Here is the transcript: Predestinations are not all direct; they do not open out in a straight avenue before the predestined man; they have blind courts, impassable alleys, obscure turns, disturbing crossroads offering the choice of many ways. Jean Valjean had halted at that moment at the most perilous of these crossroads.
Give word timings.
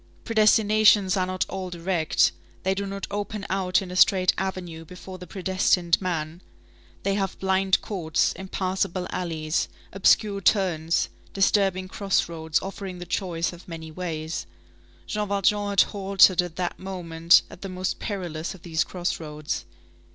Predestinations 0.25 1.15
are 1.15 1.27
not 1.27 1.45
all 1.47 1.69
direct; 1.69 2.31
they 2.63 2.73
do 2.73 2.87
not 2.87 3.05
open 3.11 3.45
out 3.51 3.83
in 3.83 3.91
a 3.91 3.95
straight 3.95 4.33
avenue 4.35 4.83
before 4.83 5.19
the 5.19 5.27
predestined 5.27 6.01
man; 6.01 6.41
they 7.03 7.13
have 7.13 7.37
blind 7.37 7.79
courts, 7.83 8.33
impassable 8.33 9.05
alleys, 9.11 9.69
obscure 9.93 10.41
turns, 10.41 11.09
disturbing 11.33 11.87
crossroads 11.87 12.59
offering 12.63 12.97
the 12.97 13.05
choice 13.05 13.53
of 13.53 13.67
many 13.67 13.91
ways. 13.91 14.47
Jean 15.05 15.27
Valjean 15.27 15.69
had 15.69 15.81
halted 15.81 16.41
at 16.41 16.55
that 16.55 16.79
moment 16.79 17.43
at 17.51 17.61
the 17.61 17.69
most 17.69 17.99
perilous 17.99 18.55
of 18.55 18.63
these 18.63 18.83
crossroads. 18.83 19.65